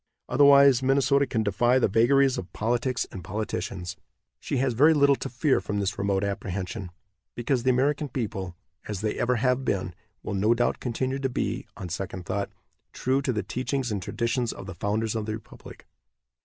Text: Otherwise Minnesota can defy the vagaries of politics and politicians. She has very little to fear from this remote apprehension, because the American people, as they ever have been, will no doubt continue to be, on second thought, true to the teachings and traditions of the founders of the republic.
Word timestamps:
Otherwise 0.27 0.81
Minnesota 0.81 1.27
can 1.27 1.43
defy 1.43 1.77
the 1.77 1.87
vagaries 1.87 2.39
of 2.39 2.51
politics 2.53 3.05
and 3.11 3.23
politicians. 3.23 3.95
She 4.39 4.57
has 4.57 4.73
very 4.73 4.95
little 4.95 5.15
to 5.17 5.29
fear 5.29 5.61
from 5.61 5.79
this 5.79 5.99
remote 5.99 6.23
apprehension, 6.23 6.89
because 7.35 7.61
the 7.61 7.69
American 7.69 8.09
people, 8.09 8.55
as 8.87 9.01
they 9.01 9.13
ever 9.19 9.35
have 9.35 9.63
been, 9.63 9.93
will 10.23 10.33
no 10.33 10.55
doubt 10.55 10.79
continue 10.79 11.19
to 11.19 11.29
be, 11.29 11.67
on 11.77 11.87
second 11.89 12.25
thought, 12.25 12.49
true 12.93 13.21
to 13.21 13.31
the 13.31 13.43
teachings 13.43 13.91
and 13.91 14.01
traditions 14.01 14.51
of 14.51 14.65
the 14.65 14.73
founders 14.73 15.13
of 15.13 15.27
the 15.27 15.33
republic. 15.33 15.85